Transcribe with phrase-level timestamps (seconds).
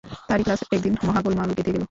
[0.27, 1.79] তাঁরই ক্লাসে একদিন মহা গোলমাল বেধে গেল।